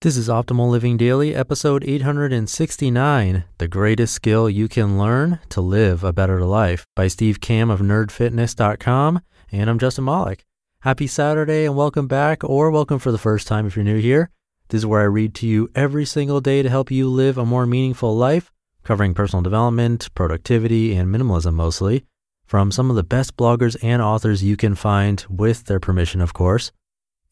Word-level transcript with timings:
This 0.00 0.16
is 0.16 0.28
Optimal 0.28 0.70
Living 0.70 0.96
Daily, 0.96 1.34
episode 1.34 1.82
869 1.82 3.42
The 3.58 3.66
Greatest 3.66 4.14
Skill 4.14 4.48
You 4.48 4.68
Can 4.68 4.96
Learn 4.96 5.40
to 5.48 5.60
Live 5.60 6.04
a 6.04 6.12
Better 6.12 6.44
Life 6.44 6.86
by 6.94 7.08
Steve 7.08 7.40
Kamb 7.40 7.68
of 7.68 7.80
nerdfitness.com. 7.80 9.20
And 9.50 9.68
I'm 9.68 9.80
Justin 9.80 10.04
Malik. 10.04 10.44
Happy 10.82 11.08
Saturday 11.08 11.64
and 11.64 11.74
welcome 11.74 12.06
back, 12.06 12.44
or 12.44 12.70
welcome 12.70 13.00
for 13.00 13.10
the 13.10 13.18
first 13.18 13.48
time 13.48 13.66
if 13.66 13.74
you're 13.74 13.84
new 13.84 13.98
here. 13.98 14.30
This 14.68 14.82
is 14.82 14.86
where 14.86 15.00
I 15.00 15.06
read 15.06 15.34
to 15.34 15.48
you 15.48 15.68
every 15.74 16.04
single 16.04 16.40
day 16.40 16.62
to 16.62 16.70
help 16.70 16.92
you 16.92 17.08
live 17.08 17.36
a 17.36 17.44
more 17.44 17.66
meaningful 17.66 18.16
life, 18.16 18.52
covering 18.84 19.14
personal 19.14 19.42
development, 19.42 20.14
productivity, 20.14 20.94
and 20.94 21.12
minimalism 21.12 21.54
mostly, 21.54 22.04
from 22.46 22.70
some 22.70 22.88
of 22.88 22.94
the 22.94 23.02
best 23.02 23.36
bloggers 23.36 23.76
and 23.82 24.00
authors 24.00 24.44
you 24.44 24.56
can 24.56 24.76
find, 24.76 25.26
with 25.28 25.64
their 25.64 25.80
permission, 25.80 26.20
of 26.20 26.32
course. 26.32 26.70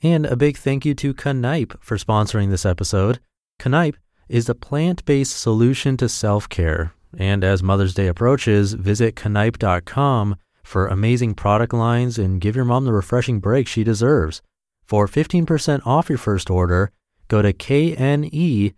And 0.02 0.26
a 0.26 0.36
big 0.36 0.56
thank 0.56 0.84
you 0.84 0.94
to 0.94 1.14
Kneipp 1.14 1.80
for 1.80 1.96
sponsoring 1.96 2.50
this 2.50 2.66
episode. 2.66 3.18
Kneipp 3.58 3.94
is 4.28 4.48
a 4.48 4.54
plant 4.54 5.04
based 5.04 5.38
solution 5.38 5.96
to 5.96 6.08
self 6.08 6.48
care. 6.48 6.92
And 7.16 7.42
as 7.42 7.62
Mother's 7.62 7.94
Day 7.94 8.08
approaches, 8.08 8.74
visit 8.74 9.14
kneipp.com 9.16 10.36
for 10.62 10.88
amazing 10.88 11.34
product 11.34 11.72
lines 11.72 12.18
and 12.18 12.40
give 12.40 12.56
your 12.56 12.64
mom 12.64 12.84
the 12.84 12.92
refreshing 12.92 13.40
break 13.40 13.66
she 13.68 13.84
deserves. 13.84 14.42
For 14.84 15.06
15% 15.08 15.86
off 15.86 16.08
your 16.08 16.18
first 16.18 16.50
order, 16.50 16.90
go 17.28 17.40
to 17.42 17.52
kneipp.com 17.52 18.76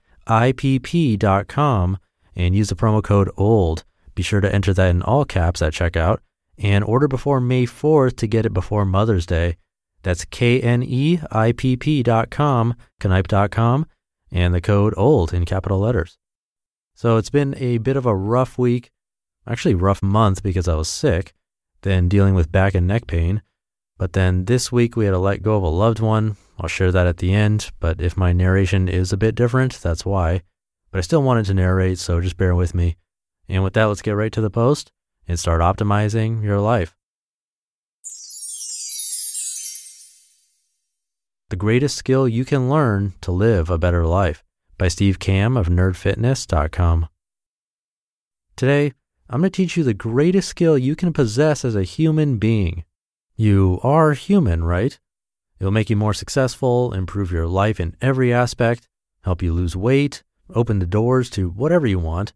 and 2.36 2.54
use 2.54 2.68
the 2.68 2.76
promo 2.76 3.02
code 3.02 3.30
OLD. 3.36 3.84
Be 4.14 4.22
sure 4.22 4.40
to 4.40 4.54
enter 4.54 4.72
that 4.74 4.90
in 4.90 5.02
all 5.02 5.24
caps 5.24 5.60
at 5.62 5.72
checkout 5.72 6.18
and 6.58 6.84
order 6.84 7.08
before 7.08 7.40
May 7.40 7.66
4th 7.66 8.16
to 8.16 8.26
get 8.26 8.46
it 8.46 8.52
before 8.52 8.84
Mother's 8.84 9.26
Day. 9.26 9.56
That's 10.02 10.24
K-N-E-I-P-P 10.24 12.02
dot 12.02 12.30
com, 12.30 12.74
Kneipp 13.00 13.26
dot 13.26 13.50
com, 13.50 13.86
and 14.30 14.54
the 14.54 14.60
code 14.60 14.94
OLD 14.96 15.32
in 15.34 15.44
capital 15.44 15.78
letters. 15.78 16.18
So 16.94 17.16
it's 17.16 17.30
been 17.30 17.54
a 17.58 17.78
bit 17.78 17.96
of 17.96 18.06
a 18.06 18.14
rough 18.14 18.58
week, 18.58 18.90
actually 19.46 19.74
rough 19.74 20.02
month 20.02 20.42
because 20.42 20.68
I 20.68 20.74
was 20.74 20.88
sick, 20.88 21.32
then 21.82 22.08
dealing 22.08 22.34
with 22.34 22.52
back 22.52 22.74
and 22.74 22.86
neck 22.86 23.06
pain. 23.06 23.42
But 23.96 24.12
then 24.12 24.44
this 24.44 24.70
week 24.70 24.96
we 24.96 25.04
had 25.04 25.12
to 25.12 25.18
let 25.18 25.42
go 25.42 25.56
of 25.56 25.62
a 25.62 25.68
loved 25.68 26.00
one. 26.00 26.36
I'll 26.58 26.68
share 26.68 26.92
that 26.92 27.06
at 27.06 27.18
the 27.18 27.32
end, 27.32 27.70
but 27.78 28.00
if 28.00 28.16
my 28.16 28.32
narration 28.32 28.88
is 28.88 29.12
a 29.12 29.16
bit 29.16 29.34
different, 29.34 29.74
that's 29.74 30.04
why. 30.04 30.42
But 30.90 30.98
I 30.98 31.02
still 31.02 31.22
wanted 31.22 31.46
to 31.46 31.54
narrate, 31.54 31.98
so 31.98 32.20
just 32.20 32.36
bear 32.36 32.54
with 32.54 32.74
me. 32.74 32.96
And 33.48 33.62
with 33.62 33.74
that, 33.74 33.84
let's 33.84 34.02
get 34.02 34.12
right 34.12 34.32
to 34.32 34.40
the 34.40 34.50
post 34.50 34.90
and 35.26 35.38
start 35.38 35.60
optimizing 35.60 36.42
your 36.42 36.60
life. 36.60 36.97
The 41.50 41.56
Greatest 41.56 41.96
Skill 41.96 42.28
You 42.28 42.44
Can 42.44 42.68
Learn 42.68 43.14
to 43.22 43.32
Live 43.32 43.70
a 43.70 43.78
Better 43.78 44.04
Life 44.04 44.44
by 44.76 44.88
Steve 44.88 45.18
Kamb 45.18 45.56
of 45.56 45.68
nerdfitness.com. 45.68 47.08
Today, 48.54 48.92
I'm 49.30 49.40
going 49.40 49.50
to 49.50 49.56
teach 49.56 49.74
you 49.74 49.82
the 49.82 49.94
greatest 49.94 50.50
skill 50.50 50.76
you 50.76 50.94
can 50.94 51.14
possess 51.14 51.64
as 51.64 51.74
a 51.74 51.84
human 51.84 52.36
being. 52.36 52.84
You 53.34 53.80
are 53.82 54.12
human, 54.12 54.62
right? 54.62 55.00
It'll 55.58 55.72
make 55.72 55.88
you 55.88 55.96
more 55.96 56.12
successful, 56.12 56.92
improve 56.92 57.32
your 57.32 57.46
life 57.46 57.80
in 57.80 57.96
every 58.02 58.30
aspect, 58.30 58.86
help 59.22 59.42
you 59.42 59.54
lose 59.54 59.74
weight, 59.74 60.22
open 60.54 60.80
the 60.80 60.86
doors 60.86 61.30
to 61.30 61.48
whatever 61.48 61.86
you 61.86 61.98
want. 61.98 62.34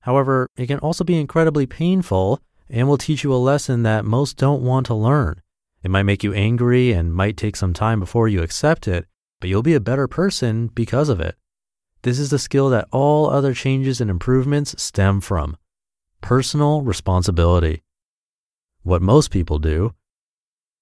However, 0.00 0.48
it 0.56 0.68
can 0.68 0.78
also 0.78 1.04
be 1.04 1.20
incredibly 1.20 1.66
painful 1.66 2.40
and 2.70 2.88
will 2.88 2.96
teach 2.96 3.24
you 3.24 3.34
a 3.34 3.36
lesson 3.36 3.82
that 3.82 4.06
most 4.06 4.38
don't 4.38 4.62
want 4.62 4.86
to 4.86 4.94
learn. 4.94 5.42
It 5.82 5.90
might 5.90 6.02
make 6.04 6.24
you 6.24 6.32
angry 6.32 6.92
and 6.92 7.14
might 7.14 7.36
take 7.36 7.56
some 7.56 7.72
time 7.72 8.00
before 8.00 8.28
you 8.28 8.42
accept 8.42 8.88
it, 8.88 9.06
but 9.40 9.48
you'll 9.48 9.62
be 9.62 9.74
a 9.74 9.80
better 9.80 10.08
person 10.08 10.68
because 10.68 11.08
of 11.08 11.20
it. 11.20 11.36
This 12.02 12.18
is 12.18 12.30
the 12.30 12.38
skill 12.38 12.68
that 12.70 12.88
all 12.90 13.28
other 13.28 13.54
changes 13.54 14.00
and 14.00 14.10
improvements 14.10 14.80
stem 14.82 15.20
from 15.20 15.56
personal 16.20 16.82
responsibility. 16.82 17.82
What 18.82 19.02
most 19.02 19.30
people 19.30 19.58
do. 19.58 19.94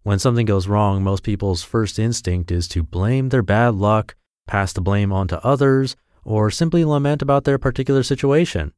When 0.03 0.19
something 0.19 0.47
goes 0.47 0.69
wrong, 0.69 1.03
most 1.03 1.23
people's 1.23 1.63
first 1.63 1.99
instinct 1.99 2.51
is 2.51 2.69
to 2.69 2.83
blame 2.83 3.31
their 3.31 3.43
bad 3.43 3.75
luck, 3.75 4.15
pass 4.47 4.73
the 4.73 4.81
blame 4.81 5.13
onto 5.13 5.37
others, 5.37 5.97
or 6.25 6.51
simply 6.51 6.85
lament 6.85 7.23
about 7.23 7.45
their 7.45 7.59
particular 7.59 8.03
situation. 8.03 8.73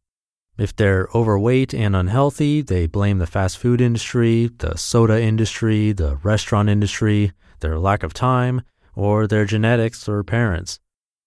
If 0.58 0.74
they're 0.74 1.08
overweight 1.14 1.72
and 1.72 1.94
unhealthy, 1.94 2.62
they 2.62 2.88
blame 2.88 3.18
the 3.18 3.28
fast 3.28 3.58
food 3.58 3.80
industry, 3.80 4.50
the 4.58 4.76
soda 4.76 5.22
industry, 5.22 5.92
the 5.92 6.16
restaurant 6.16 6.68
industry, 6.68 7.32
their 7.60 7.78
lack 7.78 8.02
of 8.02 8.12
time, 8.12 8.62
or 8.96 9.28
their 9.28 9.44
genetics 9.44 10.08
or 10.08 10.24
parents. 10.24 10.80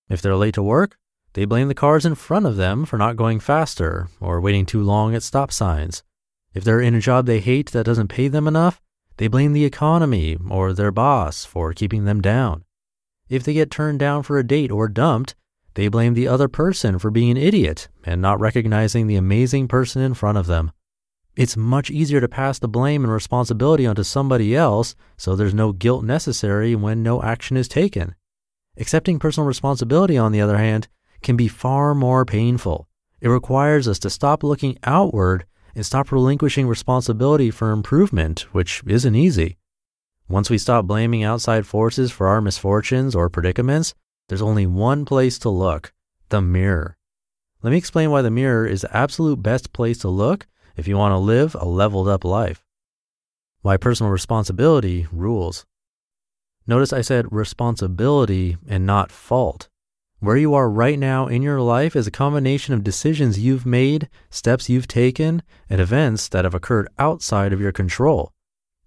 If 0.10 0.22
they're 0.22 0.36
late 0.36 0.56
to 0.56 0.64
work, 0.64 0.98
they 1.32 1.46
blame 1.46 1.70
the 1.70 1.74
cars 1.74 2.06
in 2.06 2.16
front 2.16 2.46
of 2.46 2.58
them 2.58 2.84
for 2.84 2.98
not 2.98 3.16
going 3.16 3.40
faster 3.40 4.10
or 4.20 4.42
waiting 4.42 4.66
too 4.66 4.84
long 4.84 5.16
at 5.16 5.24
stop 5.24 5.54
signs. 5.54 6.04
If 6.54 6.66
they're 6.66 6.82
in 6.82 6.94
a 6.94 7.00
job 7.00 7.26
they 7.26 7.40
hate 7.40 7.72
that 7.72 7.86
doesn't 7.86 8.10
pay 8.10 8.28
them 8.28 8.50
enough, 8.50 8.82
they 9.16 9.30
blame 9.30 9.54
the 9.54 9.64
economy 9.64 10.38
or 10.50 10.74
their 10.74 10.92
boss 10.92 11.46
for 11.46 11.74
keeping 11.74 12.04
them 12.04 12.20
down. 12.20 12.66
If 13.30 13.44
they 13.44 13.54
get 13.54 13.72
turned 13.72 14.00
down 14.00 14.24
for 14.24 14.38
a 14.38 14.46
date 14.46 14.72
or 14.72 14.90
dumped, 14.90 15.36
they 15.74 15.88
blame 15.88 16.14
the 16.14 16.28
other 16.28 16.48
person 16.48 17.00
for 17.00 17.12
being 17.12 17.32
an 17.32 17.38
idiot 17.38 17.88
and 18.04 18.22
not 18.22 18.40
recognizing 18.40 19.08
the 19.08 19.16
amazing 19.16 19.68
person 19.68 20.02
in 20.02 20.14
front 20.14 20.38
of 20.38 20.48
them. 20.48 20.72
It's 21.36 21.56
much 21.56 21.90
easier 21.90 22.20
to 22.20 22.28
pass 22.28 22.60
the 22.60 22.68
blame 22.68 23.04
and 23.04 23.14
responsibility 23.14 23.88
onto 23.88 24.04
somebody 24.04 24.56
else 24.56 24.96
so 25.18 25.36
there's 25.36 25.54
no 25.54 25.72
guilt 25.72 26.04
necessary 26.04 26.76
when 26.76 27.04
no 27.04 27.22
action 27.24 27.56
is 27.56 27.70
taken. 27.70 28.16
Accepting 28.78 29.20
personal 29.20 29.48
responsibility, 29.48 30.18
on 30.18 30.32
the 30.32 30.42
other 30.42 30.58
hand, 30.58 30.88
can 31.22 31.38
be 31.38 31.48
far 31.48 31.96
more 31.96 32.26
painful. 32.26 32.88
It 33.22 33.30
requires 33.30 33.88
us 33.88 34.00
to 34.00 34.10
stop 34.10 34.44
looking 34.44 34.78
outward 34.84 35.46
and 35.76 35.86
stop 35.86 36.12
relinquishing 36.12 36.68
responsibility 36.68 37.50
for 37.52 37.72
improvement, 37.72 38.42
which 38.52 38.82
isn't 38.86 39.16
easy. 39.16 39.58
Once 40.28 40.50
we 40.50 40.58
stop 40.58 40.86
blaming 40.86 41.24
outside 41.24 41.66
forces 41.66 42.12
for 42.12 42.28
our 42.28 42.42
misfortunes 42.42 43.16
or 43.16 43.30
predicaments, 43.30 43.94
there's 44.32 44.42
only 44.42 44.66
one 44.66 45.04
place 45.04 45.38
to 45.38 45.50
look 45.50 45.92
the 46.30 46.42
mirror. 46.42 46.96
Let 47.62 47.72
me 47.72 47.78
explain 47.78 48.12
why 48.12 48.22
the 48.22 48.32
mirror 48.32 48.66
is 48.66 48.80
the 48.80 48.96
absolute 48.96 49.44
best 49.44 49.74
place 49.74 49.98
to 49.98 50.08
look 50.08 50.48
if 50.78 50.88
you 50.88 50.98
want 50.98 51.12
to 51.12 51.18
live 51.18 51.54
a 51.54 51.66
leveled 51.66 52.08
up 52.08 52.24
life. 52.24 52.64
Why 53.62 53.76
personal 53.76 54.10
responsibility 54.10 55.06
rules. 55.12 55.66
Notice 56.66 56.94
I 56.94 57.02
said 57.02 57.30
responsibility 57.30 58.56
and 58.70 58.86
not 58.86 59.12
fault. 59.12 59.68
Where 60.22 60.38
you 60.38 60.54
are 60.54 60.70
right 60.70 60.98
now 60.98 61.28
in 61.28 61.42
your 61.42 61.60
life 61.60 61.94
is 61.94 62.08
a 62.08 62.12
combination 62.12 62.74
of 62.74 62.86
decisions 62.86 63.38
you've 63.38 63.66
made, 63.66 64.08
steps 64.30 64.70
you've 64.70 64.88
taken, 64.88 65.44
and 65.70 65.82
events 65.82 66.30
that 66.30 66.46
have 66.46 66.56
occurred 66.56 66.88
outside 66.98 67.52
of 67.52 67.60
your 67.60 67.74
control. 67.74 68.32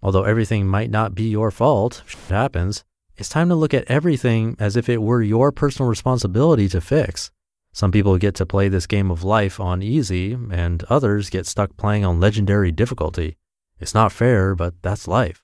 Although 0.01 0.23
everything 0.23 0.65
might 0.65 0.89
not 0.89 1.13
be 1.13 1.29
your 1.29 1.51
fault, 1.51 2.01
it 2.07 2.33
happens, 2.33 2.83
it's 3.17 3.29
time 3.29 3.49
to 3.49 3.55
look 3.55 3.73
at 3.73 3.89
everything 3.89 4.55
as 4.59 4.75
if 4.75 4.89
it 4.89 5.01
were 5.01 5.21
your 5.21 5.51
personal 5.51 5.89
responsibility 5.89 6.67
to 6.69 6.81
fix. 6.81 7.31
Some 7.71 7.91
people 7.91 8.17
get 8.17 8.35
to 8.35 8.45
play 8.45 8.69
this 8.69 8.87
game 8.87 9.11
of 9.11 9.23
life 9.23 9.59
on 9.59 9.81
easy, 9.81 10.37
and 10.51 10.83
others 10.85 11.29
get 11.29 11.45
stuck 11.45 11.75
playing 11.77 12.05
on 12.05 12.19
legendary 12.19 12.71
difficulty. 12.71 13.37
It's 13.79 13.93
not 13.93 14.11
fair, 14.11 14.55
but 14.55 14.81
that's 14.81 15.07
life. 15.07 15.43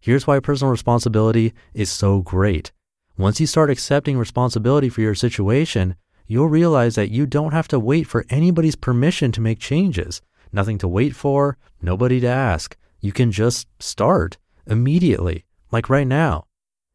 Here's 0.00 0.26
why 0.26 0.40
personal 0.40 0.72
responsibility 0.72 1.52
is 1.72 1.90
so 1.90 2.20
great. 2.20 2.72
Once 3.16 3.38
you 3.40 3.46
start 3.46 3.70
accepting 3.70 4.18
responsibility 4.18 4.88
for 4.88 5.00
your 5.00 5.14
situation, 5.14 5.94
you'll 6.26 6.48
realize 6.48 6.96
that 6.96 7.10
you 7.10 7.26
don't 7.26 7.52
have 7.52 7.68
to 7.68 7.78
wait 7.78 8.08
for 8.08 8.26
anybody's 8.28 8.74
permission 8.74 9.30
to 9.32 9.40
make 9.40 9.60
changes. 9.60 10.20
Nothing 10.52 10.78
to 10.78 10.88
wait 10.88 11.14
for, 11.14 11.56
nobody 11.80 12.18
to 12.20 12.26
ask. 12.26 12.76
You 13.00 13.12
can 13.12 13.30
just 13.30 13.68
start 13.78 14.38
immediately, 14.66 15.44
like 15.70 15.88
right 15.88 16.06
now. 16.06 16.46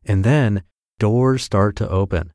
And 0.07 0.23
then 0.23 0.63
doors 0.99 1.43
start 1.43 1.75
to 1.75 1.89
open. 1.89 2.31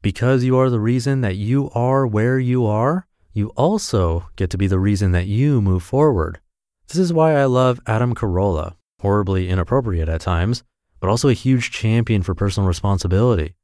Because 0.00 0.44
you 0.44 0.56
are 0.56 0.70
the 0.70 0.80
reason 0.80 1.20
that 1.20 1.36
you 1.36 1.68
are 1.74 2.06
where 2.06 2.38
you 2.38 2.64
are, 2.64 3.06
you 3.32 3.48
also 3.50 4.30
get 4.36 4.48
to 4.50 4.58
be 4.58 4.68
the 4.68 4.78
reason 4.78 5.10
that 5.12 5.26
you 5.26 5.60
move 5.60 5.82
forward. 5.82 6.40
This 6.88 6.98
is 6.98 7.12
why 7.12 7.34
I 7.34 7.44
love 7.44 7.80
Adam 7.86 8.14
Carolla, 8.14 8.76
horribly 9.00 9.48
inappropriate 9.48 10.08
at 10.08 10.20
times, 10.20 10.62
but 11.00 11.10
also 11.10 11.28
a 11.28 11.34
huge 11.34 11.70
champion 11.70 12.22
for 12.22 12.34
personal 12.34 12.68
responsibility. 12.68 13.54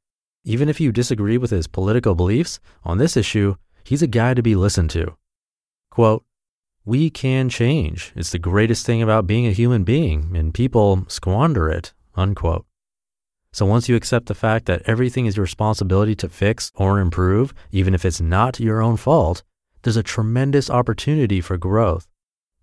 Even 0.43 0.69
if 0.69 0.79
you 0.79 0.91
disagree 0.91 1.37
with 1.37 1.51
his 1.51 1.67
political 1.67 2.15
beliefs 2.15 2.59
on 2.83 2.97
this 2.97 3.17
issue, 3.17 3.55
he's 3.83 4.01
a 4.01 4.07
guy 4.07 4.33
to 4.33 4.43
be 4.43 4.55
listened 4.55 4.89
to. 4.91 5.15
Quote, 5.89 6.23
we 6.85 7.09
can 7.09 7.49
change. 7.49 8.13
It's 8.15 8.31
the 8.31 8.39
greatest 8.39 8.85
thing 8.85 9.01
about 9.01 9.27
being 9.27 9.47
a 9.47 9.51
human 9.51 9.83
being, 9.83 10.35
and 10.35 10.53
people 10.53 11.05
squander 11.07 11.69
it. 11.69 11.93
Unquote. 12.15 12.66
So 13.57 13.65
once 13.65 13.89
you 13.89 13.95
accept 13.95 14.27
the 14.27 14.35
fact 14.35 14.67
that 14.67 14.83
everything 14.85 15.25
is 15.25 15.35
your 15.35 15.41
responsibility 15.41 16.13
to 16.17 16.29
fix 16.29 16.71
or 16.75 16.99
improve, 16.99 17.55
even 17.71 17.95
if 17.95 18.05
it's 18.05 18.21
not 18.21 18.59
your 18.59 18.83
own 18.83 18.97
fault, 18.97 19.41
there's 19.81 19.97
a 19.97 20.03
tremendous 20.03 20.69
opportunity 20.69 21.41
for 21.41 21.57
growth. 21.57 22.07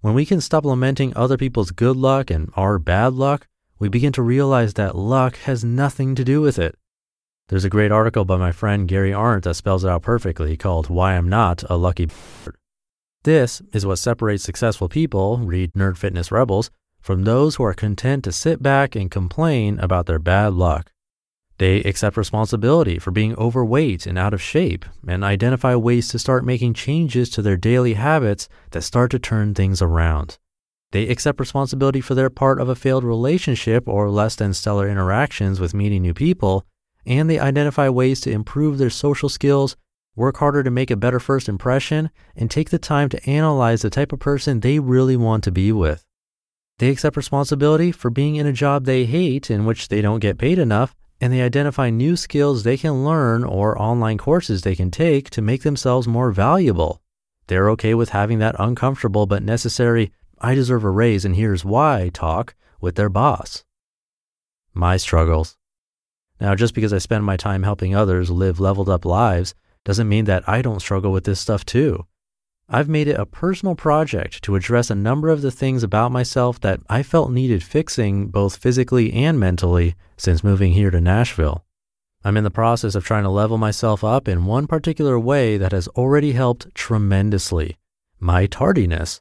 When 0.03 0.15
we 0.15 0.25
can 0.25 0.41
stop 0.41 0.65
lamenting 0.65 1.13
other 1.17 1.37
people's 1.37 1.73
good 1.73 1.97
luck 1.97 2.31
and 2.31 2.53
our 2.55 2.79
bad 2.79 3.15
luck, 3.15 3.49
we 3.81 3.89
begin 3.89 4.13
to 4.13 4.23
realize 4.23 4.75
that 4.75 4.95
luck 4.95 5.37
has 5.39 5.65
nothing 5.65 6.15
to 6.15 6.23
do 6.23 6.41
with 6.41 6.61
it. 6.61 6.79
There's 7.49 7.65
a 7.65 7.69
great 7.69 7.91
article 7.91 8.25
by 8.25 8.37
my 8.37 8.53
friend 8.53 8.87
Gary 8.87 9.13
Arndt 9.13 9.43
that 9.43 9.55
spells 9.55 9.83
it 9.83 9.91
out 9.91 10.03
perfectly 10.03 10.57
called 10.57 10.91
Why 10.91 11.17
I'm 11.17 11.29
Not 11.29 11.65
a 11.69 11.77
Lucky 11.77 12.07
Bird. 12.07 12.55
This 13.25 13.61
is 13.73 13.85
what 13.85 13.99
separates 13.99 14.45
successful 14.45 14.89
people, 14.89 15.39
read 15.39 15.73
Nerd 15.73 15.97
Fitness 15.97 16.31
Rebels, 16.31 16.71
from 17.05 17.25
those 17.25 17.57
who 17.57 17.63
are 17.63 17.75
content 17.75 18.25
to 18.25 18.33
sit 18.33 18.63
back 18.63 18.97
and 18.97 19.11
complain 19.11 19.79
about 19.79 20.07
their 20.07 20.19
bad 20.19 20.55
luck. 20.55 20.91
They 21.59 21.83
accept 21.83 22.17
responsibility 22.17 22.99
for 22.99 23.11
being 23.11 23.37
overweight 23.37 24.07
and 24.07 24.17
out 24.17 24.33
of 24.33 24.41
shape 24.41 24.87
and 25.07 25.23
identify 25.23 25.75
ways 25.75 26.09
to 26.09 26.19
start 26.19 26.47
making 26.47 26.73
changes 26.73 27.29
to 27.31 27.43
their 27.43 27.59
daily 27.59 27.93
habits 27.93 28.49
that 28.71 28.81
start 28.81 29.11
to 29.11 29.19
turn 29.19 29.53
things 29.53 29.83
around. 29.83 30.39
They 30.93 31.07
accept 31.09 31.41
responsibility 31.41 32.01
for 32.01 32.15
their 32.15 32.31
part 32.31 32.59
of 32.59 32.71
a 32.71 32.75
failed 32.75 33.05
relationship 33.05 33.87
or 33.87 34.09
less 34.09 34.35
than 34.35 34.55
stellar 34.55 34.89
interactions 34.89 35.61
with 35.61 35.75
meeting 35.75 36.01
new 36.01 36.15
people, 36.15 36.65
and 37.05 37.29
they 37.29 37.39
identify 37.39 37.91
ways 37.91 38.23
to 38.23 38.31
improve 38.31 38.79
their 38.79 38.89
social 38.89 39.29
skills, 39.29 39.77
work 40.17 40.39
harder 40.39 40.63
to 40.63 40.71
make 40.71 40.91
a 40.91 40.97
better 40.97 41.21
first 41.21 41.51
impression, 41.51 42.09
and 42.35 42.51
take 42.51 42.71
the 42.71 42.79
time 42.79 43.11
to 43.11 43.29
analyze 43.29 43.83
the 43.83 43.91
type 43.91 44.11
of 44.11 44.21
person 44.21 44.61
they 44.61 44.79
really 44.79 45.19
want 45.19 45.45
to 45.45 45.53
be 45.53 45.71
with. 45.71 46.07
They 46.79 46.89
accept 46.89 47.17
responsibility 47.17 47.93
for 47.93 48.11
being 48.11 48.37
in 48.37 48.47
a 48.47 48.53
job 48.53 48.85
they 48.85 49.05
hate 49.05 49.51
in 49.51 49.65
which 49.65 49.89
they 49.89 50.03
don't 50.03 50.19
get 50.19 50.39
paid 50.39 50.59
enough 50.59 50.95
and 51.21 51.33
they 51.33 51.43
identify 51.43 51.89
new 51.89 52.17
skills 52.17 52.63
they 52.63 52.77
can 52.77 53.05
learn 53.05 53.45
or 53.45 53.81
online 53.81 54.19
courses 54.19 54.63
they 54.63 54.75
can 54.75 54.91
take 54.91 55.31
to 55.31 55.41
make 55.41 55.63
themselves 55.63 56.09
more 56.09 56.33
valuable. 56.33 57.01
They're 57.47 57.71
okay 57.71 57.95
with 57.95 58.11
having 58.11 58.41
that 58.41 58.57
uncomfortable 58.59 59.27
but 59.27 59.43
necessary, 59.43 60.13
I 60.41 60.55
deserve 60.55 60.85
a 60.85 60.91
raise 60.91 61.25
and 61.25 61.37
here's 61.37 61.65
why 61.65 62.11
talk 62.13 62.55
with 62.81 62.97
their 62.97 63.09
boss. 63.09 63.65
My 64.73 64.97
struggles. 64.97 65.57
Now, 66.41 66.57
just 66.57 66.75
because 66.75 66.93
I 66.93 66.99
spend 66.99 67.25
my 67.25 67.37
time 67.37 67.63
helping 67.63 67.95
others 67.95 68.31
live 68.31 68.59
leveled 68.59 68.89
up 68.89 69.05
lives 69.05 69.55
doesn't 69.85 70.09
mean 70.09 70.25
that 70.25 70.49
I 70.49 70.63
don't 70.63 70.81
struggle 70.81 71.13
with 71.13 71.25
this 71.25 71.39
stuff 71.39 71.65
too. 71.65 72.07
I've 72.69 72.89
made 72.89 73.09
it 73.09 73.21
a 73.21 73.27
personal 73.27 73.75
project 73.75 74.43
to 74.45 74.57
address 74.57 74.91
a 74.91 74.95
number 74.95 75.29
of 75.29 75.43
the 75.43 75.51
things 75.51 75.83
about 75.83 76.13
myself 76.13 76.59
that 76.61 76.81
I 76.89 77.03
felt 77.03 77.31
needed 77.31 77.63
fixing 77.63 78.29
both 78.29 78.57
physically 78.57 79.13
and 79.13 79.39
mentally 79.39 79.95
since 80.17 80.43
moving 80.43 80.73
here 80.73 80.91
to 80.91 81.01
Nashville. 81.01 81.65
I'm 82.25 82.39
in 82.39 82.45
the 82.45 82.51
process 82.51 82.95
of 82.95 83.05
trying 83.05 83.25
to 83.25 83.29
level 83.29 83.59
myself 83.59 84.03
up 84.03 84.27
in 84.29 84.47
one 84.47 84.67
particular 84.67 85.19
way 85.19 85.59
that 85.59 85.73
has 85.73 85.89
already 85.89 86.33
helped 86.33 86.75
tremendously 86.75 87.77
my 88.19 88.47
tardiness. 88.47 89.21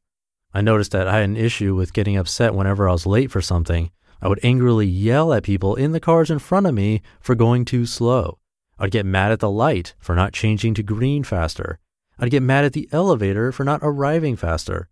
I 0.54 0.62
noticed 0.62 0.92
that 0.92 1.10
I 1.10 1.16
had 1.18 1.25
an 1.25 1.36
issue 1.36 1.75
with 1.75 1.92
getting 1.92 2.16
upset 2.16 2.56
whenever 2.56 2.88
I 2.88 2.94
was 2.94 3.06
late 3.06 3.30
for 3.30 3.42
something. 3.42 3.92
I 4.22 4.30
would 4.30 4.39
angrily 4.44 4.88
yell 4.88 5.34
at 5.34 5.44
people 5.44 5.75
in 5.75 5.92
the 5.92 6.00
cars 6.00 6.31
in 6.31 6.39
front 6.39 6.68
of 6.68 6.74
me 6.74 7.01
for 7.19 7.36
going 7.36 7.66
too 7.66 7.86
slow. 7.86 8.39
I'd 8.80 8.92
get 8.92 9.06
mad 9.06 9.34
at 9.34 9.42
the 9.42 9.50
light 9.50 9.94
for 10.00 10.16
not 10.16 10.31
changing 10.31 10.75
to 10.75 10.84
green 10.84 11.25
faster. 11.25 11.80
I'd 12.19 12.31
get 12.31 12.44
mad 12.44 12.65
at 12.65 12.74
the 12.74 12.89
elevator 12.92 13.51
for 13.51 13.63
not 13.63 13.80
arriving 13.83 14.36
faster. 14.36 14.89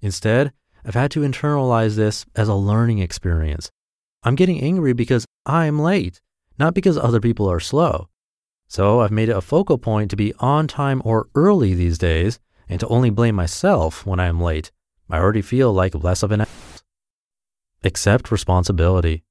Instead, 0.00 0.52
I've 0.84 0.94
had 0.94 1.10
to 1.12 1.20
internalize 1.20 1.96
this 1.96 2.24
as 2.34 2.48
a 2.48 2.54
learning 2.54 2.98
experience. 2.98 3.70
I'm 4.22 4.34
getting 4.34 4.60
angry 4.60 4.92
because 4.92 5.24
I'm 5.46 5.78
late, 5.78 6.20
not 6.58 6.74
because 6.74 6.98
other 6.98 7.20
people 7.20 7.50
are 7.50 7.60
slow. 7.60 8.08
So 8.68 9.00
I've 9.00 9.10
made 9.10 9.28
it 9.28 9.36
a 9.36 9.40
focal 9.40 9.78
point 9.78 10.10
to 10.10 10.16
be 10.16 10.34
on 10.40 10.66
time 10.66 11.00
or 11.04 11.28
early 11.34 11.74
these 11.74 11.98
days 11.98 12.38
and 12.68 12.78
to 12.80 12.88
only 12.88 13.10
blame 13.10 13.34
myself 13.34 14.04
when 14.04 14.20
I 14.20 14.26
am 14.26 14.40
late. 14.40 14.70
I 15.08 15.18
already 15.18 15.42
feel 15.42 15.72
like 15.72 15.94
less 15.94 16.22
of 16.22 16.32
an 16.32 16.42
ass. 16.42 16.82
Accept 17.82 18.30
responsibility. 18.30 19.24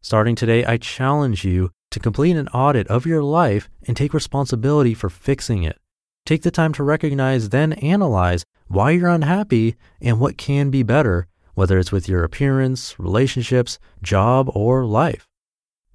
Starting 0.00 0.34
today, 0.34 0.64
I 0.64 0.78
challenge 0.78 1.44
you 1.44 1.70
to 1.90 2.00
complete 2.00 2.36
an 2.36 2.48
audit 2.48 2.86
of 2.88 3.06
your 3.06 3.22
life 3.22 3.68
and 3.86 3.96
take 3.96 4.14
responsibility 4.14 4.94
for 4.94 5.10
fixing 5.10 5.64
it. 5.64 5.78
Take 6.26 6.42
the 6.42 6.50
time 6.50 6.72
to 6.72 6.82
recognize, 6.82 7.50
then 7.50 7.72
analyze 7.74 8.44
why 8.66 8.90
you're 8.90 9.08
unhappy 9.08 9.76
and 10.00 10.18
what 10.18 10.36
can 10.36 10.70
be 10.70 10.82
better, 10.82 11.28
whether 11.54 11.78
it's 11.78 11.92
with 11.92 12.08
your 12.08 12.24
appearance, 12.24 12.98
relationships, 12.98 13.78
job, 14.02 14.50
or 14.52 14.84
life. 14.84 15.28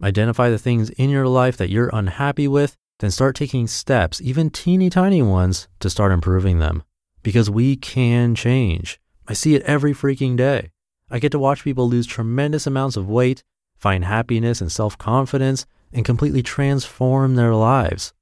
Identify 0.02 0.50
the 0.50 0.58
things 0.58 0.90
in 0.92 1.10
your 1.10 1.28
life 1.28 1.58
that 1.58 1.70
you're 1.70 1.90
unhappy 1.92 2.48
with, 2.48 2.78
then 3.00 3.12
start 3.12 3.36
taking 3.36 3.68
steps, 3.68 4.22
even 4.22 4.50
teeny 4.50 4.90
tiny 4.90 5.22
ones, 5.22 5.68
to 5.82 5.90
start 5.90 6.14
improving 6.14 6.60
them. 6.60 6.84
Because 7.24 7.50
we 7.50 7.76
can 7.76 8.34
change. 8.34 9.02
I 9.28 9.34
see 9.34 9.54
it 9.56 9.64
every 9.64 9.94
freaking 9.94 10.38
day. 10.38 10.72
I 11.10 11.20
get 11.20 11.34
to 11.34 11.40
watch 11.40 11.66
people 11.66 11.90
lose 11.90 12.08
tremendous 12.08 12.66
amounts 12.66 12.96
of 12.96 13.10
weight, 13.10 13.44
find 13.76 14.06
happiness 14.06 14.62
and 14.62 14.72
self 14.72 14.98
confidence, 14.98 15.66
and 15.92 16.06
completely 16.06 16.42
transform 16.42 17.36
their 17.36 17.54
lives. 17.54 18.14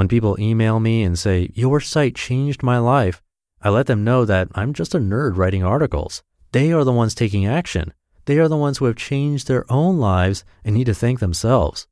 When 0.00 0.08
people 0.08 0.40
email 0.40 0.80
me 0.80 1.02
and 1.02 1.18
say, 1.18 1.50
Your 1.52 1.78
site 1.78 2.14
changed 2.14 2.62
my 2.62 2.78
life, 2.78 3.20
I 3.60 3.68
let 3.68 3.84
them 3.84 4.02
know 4.02 4.24
that 4.24 4.48
I'm 4.54 4.72
just 4.72 4.94
a 4.94 4.98
nerd 4.98 5.36
writing 5.36 5.62
articles. 5.62 6.22
They 6.52 6.72
are 6.72 6.84
the 6.84 6.92
ones 6.92 7.14
taking 7.14 7.44
action. 7.44 7.92
They 8.24 8.38
are 8.38 8.48
the 8.48 8.56
ones 8.56 8.78
who 8.78 8.86
have 8.86 8.96
changed 8.96 9.46
their 9.46 9.70
own 9.70 9.98
lives 9.98 10.42
and 10.64 10.74
need 10.74 10.86
to 10.86 10.94
thank 10.94 11.20
themselves. 11.20 11.86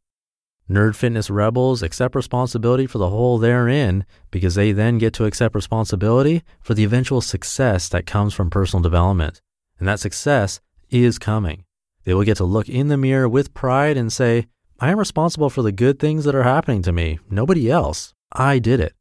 Nerd 0.71 0.97
Fitness 0.97 1.29
Rebels 1.29 1.83
accept 1.83 2.15
responsibility 2.15 2.87
for 2.87 2.97
the 2.97 3.11
hole 3.11 3.37
they're 3.37 3.69
in 3.69 4.07
because 4.31 4.55
they 4.55 4.73
then 4.73 4.97
get 4.97 5.13
to 5.13 5.27
accept 5.27 5.55
responsibility 5.55 6.43
for 6.63 6.73
the 6.73 6.85
eventual 6.85 7.21
success 7.21 7.91
that 7.91 8.07
comes 8.07 8.33
from 8.33 8.49
personal 8.49 8.83
development. 8.83 9.43
And 9.79 9.87
that 9.87 10.01
success 10.01 10.61
is 10.89 11.19
coming. 11.19 11.67
They 12.05 12.15
will 12.15 12.25
get 12.25 12.39
to 12.39 12.45
look 12.45 12.71
in 12.71 12.89
the 12.89 12.97
mirror 12.97 13.29
with 13.29 13.53
pride 13.53 13.99
and 13.99 14.11
say, 14.11 14.47
I 14.81 14.93
am 14.93 14.99
responsible 14.99 15.51
for 15.51 15.63
the 15.63 15.73
good 15.73 15.99
things 15.99 16.25
that 16.25 16.37
are 16.37 16.45
happening 16.45 16.83
to 16.83 16.93
me. 16.93 17.19
Nobody 17.29 17.69
else. 17.69 18.15
I 18.31 18.61
did 18.61 18.79
it. 18.79 18.95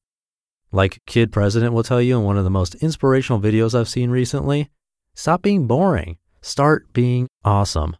Like 0.71 1.01
Kid 1.05 1.31
President 1.31 1.71
will 1.71 1.83
tell 1.83 2.01
you 2.01 2.17
in 2.17 2.23
one 2.23 2.37
of 2.37 2.43
the 2.43 2.49
most 2.49 2.73
inspirational 2.75 3.39
videos 3.39 3.77
I've 3.77 3.87
seen 3.87 4.09
recently 4.09 4.71
stop 5.13 5.43
being 5.43 5.67
boring. 5.67 6.17
Start 6.41 6.91
being 6.93 7.27
awesome. 7.45 7.95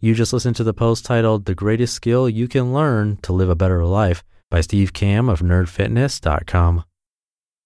You 0.00 0.14
just 0.14 0.32
listened 0.32 0.56
to 0.56 0.64
the 0.64 0.74
post 0.74 1.04
titled 1.04 1.44
The 1.44 1.54
Greatest 1.54 1.94
Skill 1.94 2.28
You 2.28 2.48
Can 2.48 2.72
Learn 2.72 3.18
to 3.18 3.32
Live 3.32 3.48
a 3.48 3.54
Better 3.54 3.84
Life 3.84 4.24
by 4.50 4.60
Steve 4.60 4.92
Kamb 4.92 5.28
of 5.28 5.40
nerdfitness.com. 5.40 6.84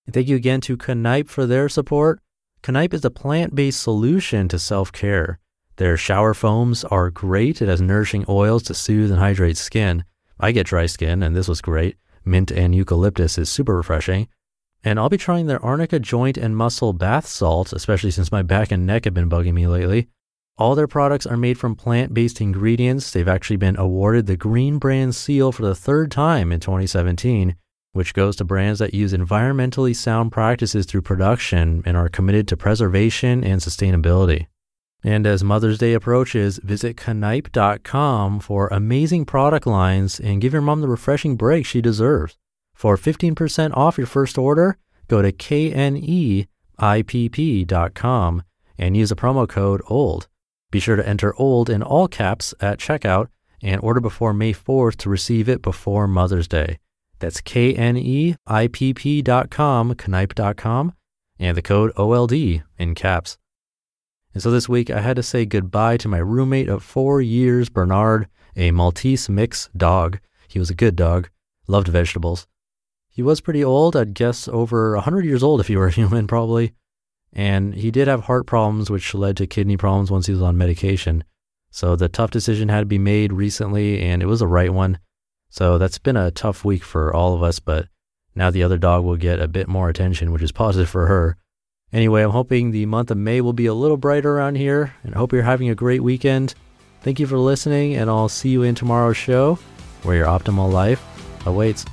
And 0.05 0.15
thank 0.15 0.29
you 0.29 0.37
again 0.37 0.61
to 0.63 0.77
Kneipp 0.77 1.31
for 1.31 1.47
their 1.47 1.71
support. 1.71 2.21
Kneipp 2.63 2.93
is 2.93 3.07
a 3.07 3.11
plant 3.11 3.55
based 3.55 3.81
solution 3.81 4.49
to 4.49 4.59
self 4.59 4.93
care. 4.93 5.39
Their 5.77 5.97
shower 5.99 6.33
foams 6.33 6.85
are 6.85 7.11
great. 7.11 7.61
It 7.61 7.69
has 7.69 7.81
nourishing 7.83 8.25
oils 8.29 8.63
to 8.65 8.75
soothe 8.75 9.11
and 9.11 9.21
hydrate 9.21 9.59
skin. 9.59 10.05
I 10.41 10.53
get 10.53 10.67
dry 10.67 10.87
skin, 10.87 11.23
and 11.23 11.37
this 11.37 11.49
was 11.49 11.61
great. 11.61 11.97
Mint 12.25 12.51
and 12.51 12.75
eucalyptus 12.75 13.37
is 13.37 13.51
super 13.51 13.77
refreshing. 13.77 14.29
And 14.83 14.99
I'll 14.99 15.09
be 15.09 15.19
trying 15.19 15.47
their 15.47 15.65
Arnica 15.65 15.99
joint 15.99 16.39
and 16.39 16.57
muscle 16.57 16.93
bath 16.93 17.27
salt, 17.27 17.73
especially 17.73 18.11
since 18.11 18.33
my 18.33 18.43
back 18.43 18.71
and 18.71 18.87
neck 18.87 19.05
have 19.05 19.15
been 19.15 19.29
bugging 19.29 19.55
me 19.55 19.67
lately. 19.67 20.09
All 20.59 20.75
their 20.75 20.87
products 20.87 21.27
are 21.27 21.37
made 21.37 21.59
from 21.59 21.75
plant 21.75 22.15
based 22.15 22.41
ingredients. 22.41 23.11
They've 23.11 23.29
actually 23.29 23.59
been 23.59 23.77
awarded 23.77 24.27
the 24.27 24.37
Green 24.37 24.79
Brand 24.79 25.15
Seal 25.15 25.53
for 25.53 25.63
the 25.63 25.75
third 25.75 26.11
time 26.11 26.53
in 26.53 26.61
2017, 26.61 27.55
which 27.93 28.15
goes 28.15 28.37
to 28.37 28.45
brands 28.45 28.79
that 28.79 28.95
use 28.95 29.13
environmentally 29.13 29.95
sound 29.95 30.33
practices 30.33 30.87
through 30.87 31.03
production 31.03 31.83
and 31.85 31.97
are 31.97 32.09
committed 32.09 32.49
to 32.49 32.57
preservation 32.57 33.45
and 33.45 33.61
sustainability. 33.61 34.47
And 35.07 35.25
as 35.25 35.45
Mother's 35.45 35.79
Day 35.79 35.95
approaches, 35.95 36.59
visit 36.65 36.97
Kneipp.com 36.97 38.41
for 38.41 38.67
amazing 38.73 39.25
product 39.25 39.65
lines 39.65 40.19
and 40.19 40.41
give 40.41 40.53
your 40.53 40.63
mom 40.63 40.81
the 40.81 40.89
refreshing 40.89 41.37
break 41.37 41.65
she 41.65 41.81
deserves. 41.81 42.37
For 42.75 42.97
15% 42.97 43.77
off 43.77 43.99
your 43.99 44.09
first 44.09 44.37
order, 44.37 44.79
go 45.07 45.23
to 45.23 45.31
KNEIPP.com 45.31 46.43
and 48.79 48.97
use 48.97 49.09
the 49.11 49.15
promo 49.15 49.49
code 49.49 49.81
OLD. 49.89 50.27
Be 50.73 50.81
sure 50.81 50.97
to 50.97 51.09
enter 51.09 51.33
OLD 51.39 51.71
in 51.71 51.85
all 51.85 52.09
caps 52.09 52.53
at 52.61 52.81
checkout 52.81 53.29
and 53.63 53.81
order 53.83 54.01
before 54.01 54.35
May 54.35 54.53
4th 54.53 54.97
to 54.97 55.09
receive 55.09 55.49
it 55.49 55.63
before 55.63 56.09
Mother's 56.09 56.49
Day. 56.49 56.81
That's 57.21 57.41
K-N-E-I-P-P.com, 57.41 58.35
Kneipp.com, 59.95 60.95
and 61.39 61.57
the 61.57 61.63
code 61.63 61.93
OLD 61.97 62.33
in 62.77 62.97
caps. 62.97 63.39
And 64.37 64.43
so 64.43 64.51
this 64.51 64.69
week 64.69 64.91
I 64.91 65.01
had 65.01 65.17
to 65.17 65.23
say 65.23 65.47
goodbye 65.47 65.97
to 65.97 66.09
my 66.09 66.19
roommate 66.19 66.69
of 66.69 66.83
four 66.83 67.23
years, 67.23 67.71
Bernard, 67.71 68.29
a 68.55 68.71
Maltese 68.71 69.31
mix 69.31 69.71
dog. 69.75 70.19
He 70.47 70.59
was 70.59 70.69
a 70.69 70.75
good 70.75 70.95
dog, 70.95 71.31
loved 71.69 71.89
vegetables. 71.89 72.47
He 73.09 73.23
was 73.23 73.41
pretty 73.41 73.65
old, 73.65 73.97
I'd 73.97 74.13
guess 74.13 74.47
over 74.47 74.93
100 74.93 75.25
years 75.25 75.43
old 75.43 75.61
if 75.61 75.69
he 75.69 75.77
were 75.77 75.87
a 75.87 75.91
human, 75.91 76.27
probably. 76.27 76.75
And 77.33 77.75
he 77.75 77.91
did 77.91 78.09
have 78.09 78.25
heart 78.25 78.47
problems, 78.47 78.91
which 78.91 79.15
led 79.15 79.39
to 79.39 79.47
kidney 79.47 79.79
problems 79.79 80.11
once 80.11 80.27
he 80.27 80.35
was 80.35 80.43
on 80.43 80.59
medication. 80.59 81.25
So 81.71 81.97
the 81.97 82.11
tough 82.11 82.31
decision 82.31 82.69
had 82.69 82.81
to 82.81 82.85
be 82.85 82.99
made 82.99 83.33
recently, 83.33 84.03
and 84.03 84.23
it 84.23 84.27
was 84.27 84.41
the 84.41 84.47
right 84.47 84.71
one. 84.71 84.99
So 85.49 85.79
that's 85.79 85.99
been 85.99 86.15
a 86.19 86.31
tough 86.31 86.63
week 86.63 86.85
for 86.85 87.11
all 87.11 87.33
of 87.33 87.43
us, 87.43 87.59
but 87.59 87.89
now 88.35 88.51
the 88.51 88.65
other 88.65 88.77
dog 88.77 89.03
will 89.03 89.17
get 89.17 89.41
a 89.41 89.49
bit 89.49 89.67
more 89.67 89.89
attention, 89.89 90.31
which 90.31 90.43
is 90.43 90.53
positive 90.53 90.91
for 90.91 91.07
her. 91.07 91.39
Anyway, 91.97 92.23
I'm 92.23 92.31
hoping 92.31 92.73
the 92.73 92.85
month 92.85 93.11
of 93.11 93.17
May 93.17 93.41
will 93.41 93.55
be 93.55 93.65
a 93.65 93.73
little 93.73 93.97
brighter 93.97 94.37
around 94.37 94.57
here, 94.57 94.93
and 95.03 95.15
I 95.15 95.19
hope 95.19 95.33
you're 95.33 95.41
having 95.41 95.71
a 95.71 95.75
great 95.75 96.03
weekend. 96.03 96.55
Thank 97.01 97.19
you 97.19 97.27
for 97.27 97.39
listening, 97.39 97.95
and 97.95 98.11
I'll 98.11 98.29
see 98.29 98.51
you 98.51 98.65
in 98.65 98.75
tomorrow's 98.75 99.17
show 99.17 99.59
where 100.03 100.15
your 100.15 100.27
optimal 100.27 100.71
life 100.71 101.03
awaits. 101.47 101.87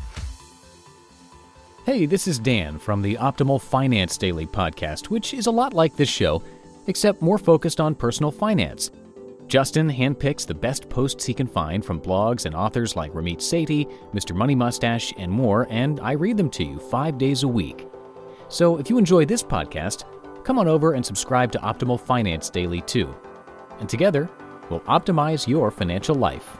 Hey, 1.86 2.05
this 2.05 2.27
is 2.27 2.38
Dan 2.38 2.79
from 2.79 3.01
the 3.01 3.15
Optimal 3.15 3.62
Finance 3.62 4.17
Daily 4.17 4.45
podcast, 4.45 5.05
which 5.05 5.33
is 5.33 5.45
a 5.45 5.51
lot 5.51 5.74
like 5.74 5.95
this 5.95 6.10
show, 6.10 6.43
except 6.88 7.22
more 7.22 7.38
focused 7.38 7.79
on 7.79 7.95
personal 7.95 8.29
finance. 8.29 8.91
Justin 9.48 9.89
handpicks 9.89 10.45
the 10.45 10.53
best 10.53 10.89
posts 10.89 11.24
he 11.24 11.33
can 11.33 11.48
find 11.48 11.86
from 11.86 12.01
blogs 12.01 12.45
and 12.45 12.53
authors 12.53 12.98
like 12.98 13.13
Ramit 13.13 13.38
Sethi, 13.38 13.89
Mr. 14.13 14.36
Money 14.36 14.55
Mustache, 14.55 15.13
and 15.17 15.31
more, 15.31 15.65
and 15.69 16.01
I 16.01 16.12
read 16.12 16.36
them 16.36 16.50
to 16.50 16.65
you 16.65 16.77
five 16.77 17.17
days 17.17 17.43
a 17.43 17.48
week. 17.48 17.88
So 18.53 18.77
if 18.77 18.88
you 18.88 19.00
enjoy 19.00 19.25
this 19.25 19.41
podcast, 19.41 20.03
come 20.43 20.60
on 20.60 20.67
over 20.67 20.93
and 20.93 21.03
subscribe 21.03 21.51
to 21.53 21.57
Optimal 21.57 22.00
Finance 22.00 22.51
Daily 22.51 22.81
too. 22.81 23.12
And 23.79 23.89
together, 23.89 24.29
we'll 24.69 24.81
optimize 24.81 25.48
your 25.48 25.72
financial 25.72 26.13
life. 26.13 26.60